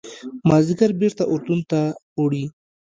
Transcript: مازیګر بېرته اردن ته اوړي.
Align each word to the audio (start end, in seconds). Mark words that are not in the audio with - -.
مازیګر 0.47 0.91
بېرته 0.99 1.23
اردن 1.31 1.59
ته 1.69 1.79
اوړي. 2.17 2.43